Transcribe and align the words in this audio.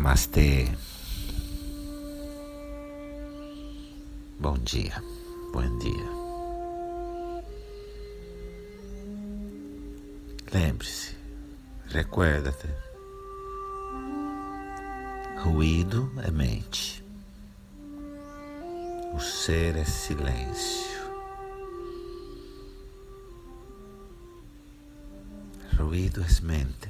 Namastê. 0.00 0.66
Bom 4.38 4.56
dia, 4.60 4.94
bom 5.52 5.78
dia. 5.78 6.08
Lembre-se, 10.54 11.14
recuerda-te. 11.88 12.66
Ruído 15.42 16.10
é 16.24 16.30
mente. 16.30 17.04
O 19.12 19.20
ser 19.20 19.76
é 19.76 19.84
silêncio. 19.84 21.10
Ruído 25.76 26.22
é 26.22 26.42
mente. 26.42 26.89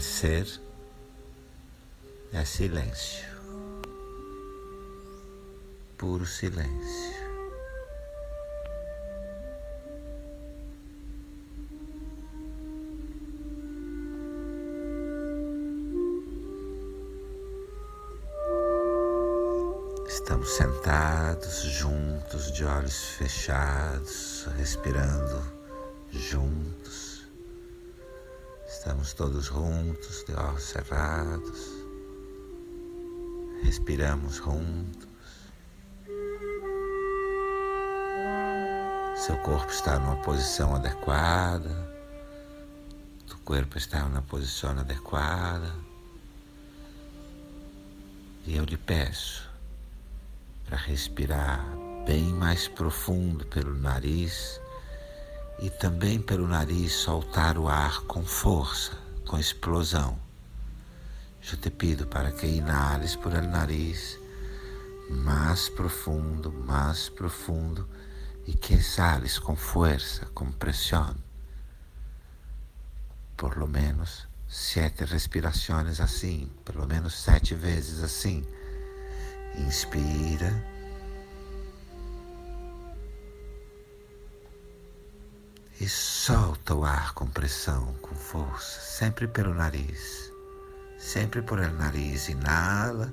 Ser 0.00 0.48
é 2.32 2.42
silêncio, 2.42 3.28
puro 5.98 6.24
silêncio. 6.24 7.20
Estamos 20.08 20.48
sentados 20.56 21.62
juntos, 21.62 22.50
de 22.52 22.64
olhos 22.64 23.04
fechados, 23.18 24.48
respirando 24.56 25.44
juntos. 26.10 27.09
Estamos 28.80 29.12
todos 29.12 29.44
juntos, 29.44 30.24
de 30.26 30.32
olhos 30.32 30.62
cerrados. 30.62 31.68
Respiramos 33.62 34.36
juntos. 34.36 35.06
Seu 39.16 39.36
corpo 39.42 39.70
está 39.70 39.98
numa 39.98 40.16
posição 40.22 40.74
adequada. 40.74 41.92
O 43.30 43.36
corpo 43.44 43.76
está 43.76 44.08
na 44.08 44.22
posição 44.22 44.70
adequada. 44.70 45.74
E 48.46 48.56
eu 48.56 48.64
lhe 48.64 48.78
peço 48.78 49.46
para 50.64 50.78
respirar 50.78 51.62
bem 52.06 52.32
mais 52.32 52.66
profundo 52.66 53.44
pelo 53.44 53.74
nariz 53.74 54.58
e 55.60 55.68
também 55.68 56.20
pelo 56.20 56.48
nariz 56.48 56.92
soltar 56.92 57.58
o 57.58 57.68
ar 57.68 58.00
com 58.02 58.24
força, 58.24 58.92
com 59.26 59.38
explosão. 59.38 60.18
Eu 61.50 61.56
te 61.58 61.70
pido 61.70 62.06
para 62.06 62.32
que 62.32 62.46
inales 62.46 63.16
por 63.16 63.34
el 63.34 63.48
nariz 63.48 64.18
mais 65.10 65.68
profundo, 65.68 66.52
mais 66.52 67.08
profundo 67.08 67.88
e 68.46 68.54
que 68.54 68.74
exhales 68.74 69.38
com 69.38 69.56
força, 69.56 70.26
com 70.26 70.50
pressão. 70.52 71.14
Por 73.36 73.56
lo 73.58 73.66
menos 73.66 74.28
sete 74.48 75.04
respirações 75.04 76.00
assim, 76.00 76.50
pelo 76.64 76.86
menos 76.86 77.14
sete 77.14 77.54
vezes 77.54 78.02
assim. 78.02 78.44
Inspira. 79.56 80.79
E 85.80 85.88
solta 85.88 86.74
o 86.74 86.84
ar 86.84 87.14
com 87.14 87.26
pressão, 87.26 87.94
com 88.02 88.14
força, 88.14 88.80
sempre 88.80 89.26
pelo 89.26 89.54
nariz. 89.54 90.30
Sempre 90.98 91.40
por 91.40 91.58
el 91.58 91.72
nariz, 91.72 92.28
inala 92.28 93.10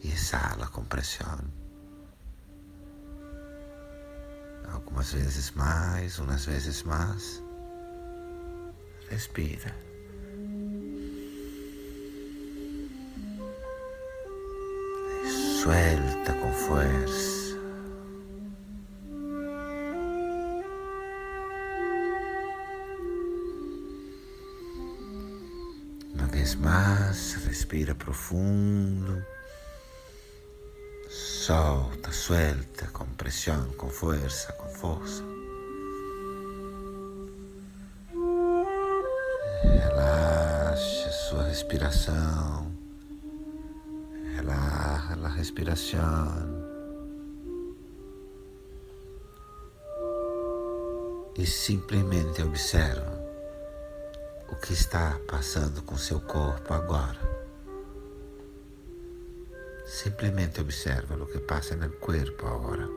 e 0.00 0.12
exala 0.12 0.68
com 0.68 0.84
pressão. 0.84 1.40
Algumas 4.72 5.12
vezes 5.12 5.50
mais, 5.50 6.20
umas 6.20 6.46
vezes 6.46 6.84
mais. 6.84 7.42
Respira. 9.10 9.74
E 15.24 15.60
suelta 15.60 16.32
com 16.34 16.52
força. 16.52 17.45
Vez 26.24 26.54
mais, 26.54 27.34
respira 27.46 27.94
profundo. 27.94 29.22
Solta, 31.08 32.10
suelta 32.10 32.86
com 32.92 33.04
pressão, 33.04 33.70
com 33.72 33.88
força, 33.88 34.52
com 34.54 34.68
força. 34.68 35.22
Relaxe 39.62 41.12
sua 41.28 41.44
respiração. 41.44 42.72
Relaxa 44.34 45.18
a 45.22 45.28
respiração. 45.28 46.66
E 51.36 51.44
simplesmente 51.44 52.42
observa 52.42 53.15
o 54.48 54.54
que 54.54 54.72
está 54.72 55.18
passando 55.26 55.82
com 55.82 55.96
seu 55.96 56.20
corpo 56.20 56.72
agora. 56.72 57.18
Simplesmente 59.84 60.60
observa 60.60 61.16
o 61.16 61.26
que 61.26 61.38
passa 61.38 61.74
no 61.74 61.90
corpo 61.90 62.46
agora. 62.46 62.88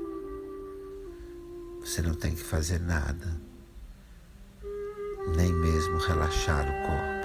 Você 1.80 2.02
não 2.02 2.14
tem 2.14 2.36
que 2.36 2.44
fazer 2.44 2.80
nada, 2.80 3.40
nem 5.36 5.52
mesmo 5.52 5.98
relaxar 5.98 6.68
o 6.68 6.88
corpo. 6.88 7.20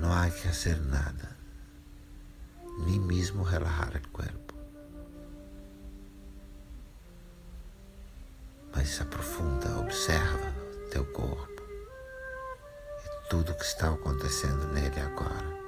Não 0.00 0.12
há 0.12 0.30
que 0.30 0.48
fazer 0.48 0.80
nada, 0.80 1.36
nem 2.86 3.00
mesmo 3.00 3.42
relaxar 3.42 3.96
o 3.96 4.08
corpo. 4.10 4.54
Mas 8.72 9.00
aprofunda, 9.00 9.78
observa 9.80 10.59
teu 10.90 11.04
corpo 11.04 11.62
e 13.04 13.28
tudo 13.28 13.52
o 13.52 13.54
que 13.54 13.64
está 13.64 13.90
acontecendo 13.90 14.66
nele 14.72 15.00
agora. 15.00 15.58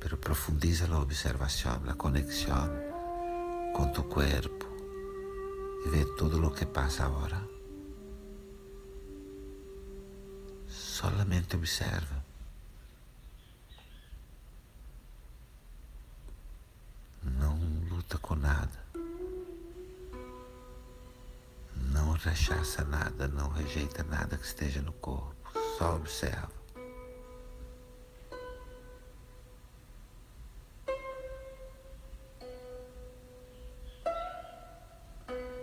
Pero 0.00 0.16
profundiza 0.16 0.92
a 0.92 1.00
observação, 1.00 1.80
a 1.88 1.94
conexão 1.94 2.68
com 3.74 3.90
tu 3.92 4.02
corpo 4.04 4.66
e 5.84 5.88
vê 5.88 6.04
tudo 6.16 6.44
o 6.44 6.50
que 6.50 6.66
passa 6.66 7.04
agora. 7.04 7.40
Solamente 10.68 11.54
observa. 11.54 12.24
Não 17.22 17.56
luta 17.88 18.18
com 18.18 18.34
nada. 18.34 18.85
Rechaça 22.16 22.84
nada, 22.84 23.28
não 23.28 23.48
rejeita 23.48 24.02
nada 24.04 24.36
que 24.36 24.46
esteja 24.46 24.80
no 24.80 24.92
corpo, 24.92 25.50
só 25.78 25.96
observa. 25.96 26.50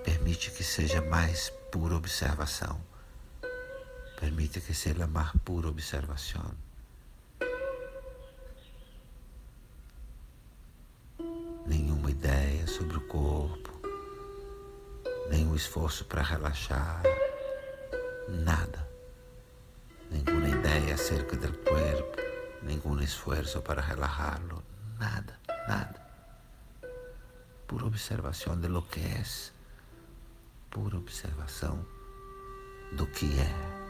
Permite 0.03 0.51
que 0.51 0.63
seja 0.63 1.01
mais 1.01 1.49
pura 1.71 1.95
observação. 1.95 2.79
Permite 4.19 4.61
que 4.61 4.73
seja 4.73 5.07
mais 5.07 5.31
pura 5.43 5.67
observação. 5.69 6.53
Nenhuma 11.65 12.11
ideia 12.11 12.67
sobre 12.67 12.97
o 12.97 13.07
corpo 13.07 13.62
nenhum 15.29 15.55
esforço 15.55 16.05
para 16.05 16.21
relaxar, 16.21 17.01
nada. 18.27 18.87
Nenhuma 20.09 20.47
ideia 20.47 20.93
acerca 20.93 21.35
do 21.35 21.51
corpo, 21.59 22.17
nenhum 22.61 22.99
esforço 23.01 23.61
para 23.61 23.81
relajarlo, 23.81 24.63
nada, 24.99 25.39
nada. 25.67 26.01
Pura 27.67 27.85
observação 27.85 28.59
de 28.59 28.67
lo 28.67 28.83
que 28.83 28.99
é, 28.99 29.23
pura 30.69 30.97
observação 30.97 31.85
do 32.91 33.07
que 33.07 33.39
é. 33.39 33.82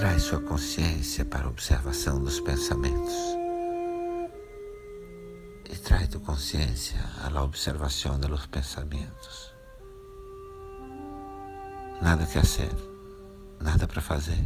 Traz 0.00 0.22
sua 0.22 0.40
consciência 0.40 1.26
para 1.26 1.44
a 1.44 1.48
observação 1.50 2.24
dos 2.24 2.40
pensamentos. 2.40 3.14
E 5.68 5.76
traz 5.76 6.08
tu 6.08 6.18
consciência 6.20 6.98
à 7.22 7.42
observação 7.42 8.18
dos 8.18 8.46
pensamentos. 8.46 9.52
Nada 12.00 12.24
que 12.24 12.32
fazer, 12.32 12.74
nada 13.60 13.86
para 13.86 14.00
fazer. 14.00 14.42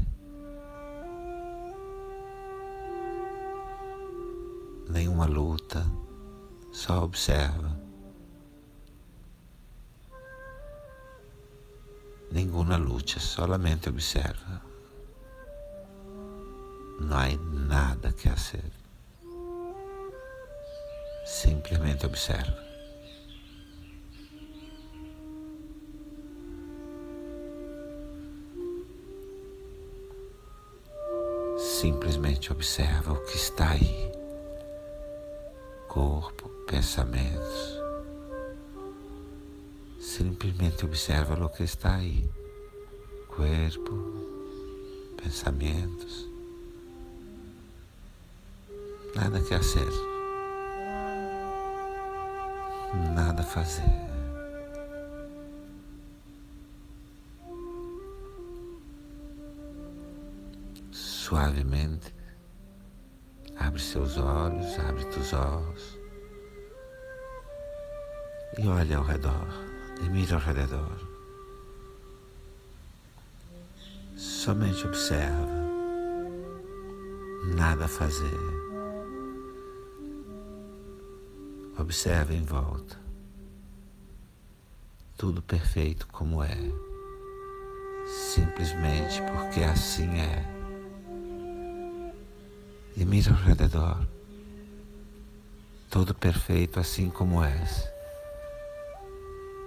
Nenhuma 4.90 5.26
luta, 5.26 5.86
só 6.72 7.04
observa. 7.04 7.78
Nenhuma 12.32 12.76
luta, 12.76 13.20
solamente 13.20 13.88
observa. 13.88 14.73
Não 17.00 17.16
há 17.16 17.28
nada 17.52 18.12
que 18.12 18.28
fazer. 18.28 18.70
Simplesmente 21.26 22.06
observa. 22.06 22.64
Simplesmente 31.58 32.52
observa 32.52 33.12
o 33.12 33.24
que 33.24 33.36
está 33.36 33.70
aí. 33.70 34.12
Corpo, 35.88 36.48
pensamentos. 36.66 37.80
Simplesmente 39.98 40.84
observa 40.84 41.44
o 41.44 41.48
que 41.48 41.64
está 41.64 41.96
aí. 41.96 42.28
Corpo, 43.28 43.94
pensamentos. 45.16 46.33
Nada 49.14 49.40
que 49.40 49.54
fazer. 49.54 49.90
Nada 53.14 53.42
fazer. 53.42 54.04
suavemente. 61.24 62.14
Abre 63.56 63.80
seus 63.80 64.16
olhos, 64.18 64.78
abre 64.78 65.04
teus 65.06 65.32
olhos 65.32 65.98
e 68.58 68.68
olha 68.68 68.98
ao 68.98 69.04
redor, 69.04 69.48
e 70.00 70.08
mira 70.10 70.34
ao 70.34 70.40
redor. 70.40 70.98
Somente 74.16 74.86
observa, 74.86 75.48
nada 77.56 77.86
a 77.86 77.88
fazer. 77.88 78.63
Observa 81.76 82.32
em 82.32 82.42
volta, 82.44 82.96
tudo 85.16 85.42
perfeito 85.42 86.06
como 86.06 86.40
é, 86.40 86.56
simplesmente 88.06 89.20
porque 89.32 89.60
assim 89.64 90.08
é. 90.20 90.54
E 92.96 93.04
mira 93.04 93.32
ao 93.32 93.36
redor, 93.36 94.06
todo 95.90 96.14
perfeito 96.14 96.78
assim 96.78 97.10
como 97.10 97.42
és. 97.42 97.88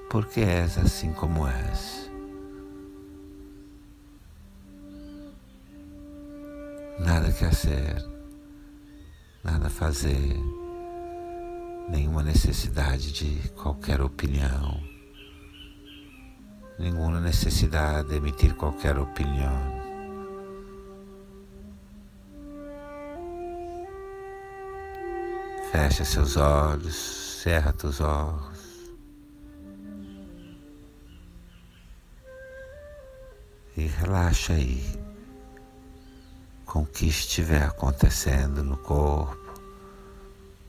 Porque 0.10 0.40
és 0.40 0.78
assim 0.78 1.12
como 1.12 1.46
és. 1.46 2.10
Nada 7.00 7.34
que 7.34 7.44
fazer, 7.44 8.02
nada 9.44 9.70
fazer, 9.70 10.38
nenhuma 11.88 12.22
necessidade 12.22 13.12
de 13.12 13.50
qualquer 13.50 14.02
opinião, 14.02 14.82
nenhuma 16.78 17.20
necessidade 17.20 18.10
de 18.10 18.16
emitir 18.16 18.56
qualquer 18.56 18.98
opinião. 18.98 19.78
Fecha 25.72 26.04
seus 26.06 26.38
olhos, 26.38 26.96
cerra 27.44 27.74
teus 27.74 28.00
olhos. 28.02 28.58
E 33.76 33.86
relaxa 33.86 34.54
aí 34.54 34.84
com 36.66 36.82
o 36.82 36.86
que 36.86 37.06
estiver 37.06 37.64
acontecendo 37.64 38.64
no 38.64 38.76
corpo, 38.78 39.47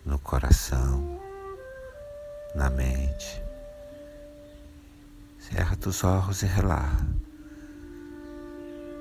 no 0.08 0.18
coração, 0.20 1.20
na 2.54 2.70
mente. 2.70 3.42
Cerra 5.38 5.76
teus 5.76 6.02
olhos 6.02 6.42
e 6.42 6.46
relaxa. 6.46 7.06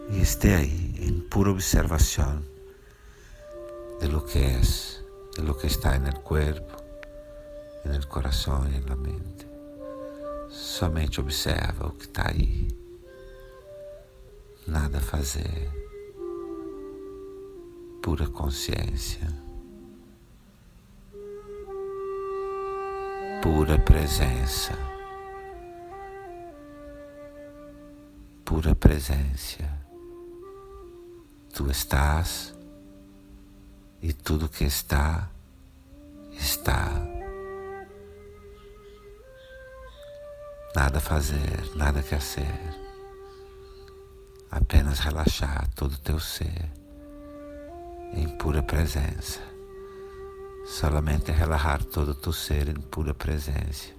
E 0.09 0.21
esteja 0.21 0.57
aí 0.57 0.95
em 0.99 1.21
pura 1.21 1.51
observação 1.51 2.43
de 4.01 4.07
lo 4.07 4.21
que 4.21 4.37
és 4.37 5.01
de 5.35 5.43
lo 5.43 5.55
que 5.55 5.67
está 5.67 5.95
en 5.95 6.07
el 6.07 6.21
corazón 8.07 8.73
y 8.73 8.75
en 8.75 8.85
la 8.87 8.95
mente. 8.95 9.45
Somente 10.49 11.21
observa 11.21 11.87
o 11.87 11.97
que 11.97 12.05
está 12.05 12.29
aí. 12.29 12.67
Nada 14.65 14.97
a 14.97 15.01
fazer. 15.01 15.69
Pura 18.01 18.27
consciência. 18.27 19.46
Pura 23.49 23.79
presença. 23.79 24.73
Pura 28.43 28.75
presença. 28.75 29.63
Tu 31.53 31.71
estás 31.71 32.53
e 34.01 34.11
tudo 34.11 34.49
que 34.49 34.65
está, 34.65 35.29
está. 36.33 36.91
Nada 40.75 40.97
a 40.97 41.01
fazer, 41.01 41.71
nada 41.73 42.03
que 42.03 42.19
ser. 42.19 42.59
Apenas 44.51 44.99
relaxar 44.99 45.69
todo 45.73 45.93
o 45.93 45.99
teu 45.99 46.19
ser 46.19 46.69
em 48.13 48.27
pura 48.27 48.61
presença. 48.61 49.56
Solamente 50.67 51.31
relaxar 51.31 51.83
todo 51.83 52.11
o 52.11 52.15
teu 52.15 52.33
ser 52.33 52.67
em 52.67 52.75
pura 52.75 53.13
presença. 53.13 53.95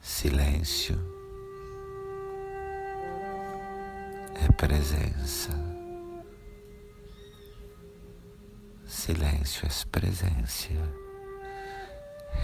Silêncio 0.00 0.98
é 4.34 4.50
presença. 4.52 5.50
silêncio 8.86 9.66
é 9.66 9.86
presença. 9.90 10.68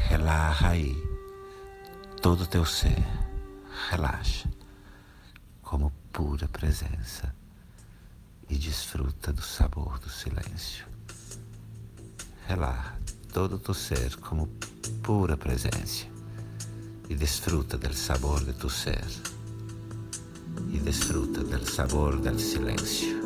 Relaxa 0.08 0.68
aí 0.68 0.94
todo 2.22 2.46
teu 2.46 2.64
ser. 2.64 3.02
Relaxa 3.90 4.48
como 5.62 5.90
pura 6.12 6.46
presença 6.48 7.34
e 8.48 8.56
desfruta 8.56 9.32
do 9.32 9.42
sabor 9.42 9.63
silêncio. 10.24 10.86
Relaxa 12.48 12.94
todo 13.32 13.56
o 13.56 13.58
teu 13.58 13.74
ser 13.74 14.16
como 14.16 14.48
pura 15.02 15.36
presença 15.36 16.06
e 17.08 17.14
desfruta 17.14 17.76
do 17.76 17.92
sabor 17.92 18.42
de 18.44 18.52
tu 18.54 18.70
ser 18.70 19.04
e 20.72 20.78
desfruta 20.78 21.42
do 21.42 21.70
sabor 21.70 22.16
do 22.18 22.38
silêncio. 22.38 23.24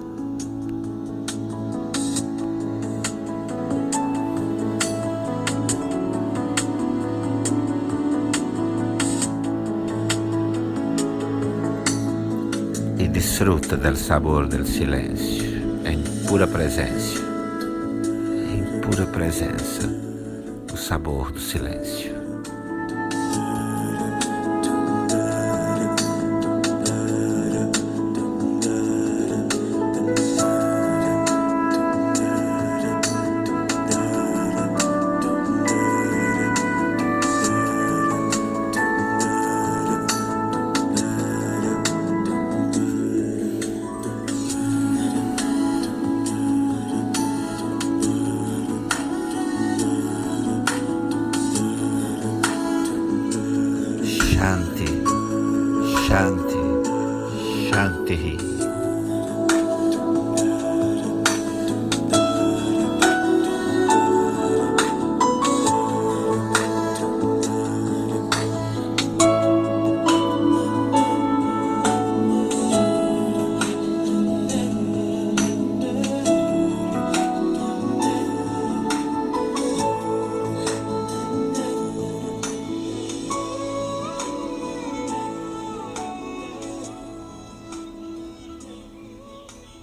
disfruta 13.39 13.77
del 13.77 13.97
sabor 13.97 14.49
del 14.49 14.65
silêncio 14.65 15.48
pura 16.29 16.47
presença, 16.47 17.23
em 18.53 18.81
pura 18.83 19.07
presença, 19.07 19.89
o 20.71 20.77
sabor 20.77 21.33
do 21.33 21.41
silêncio. 21.41 22.18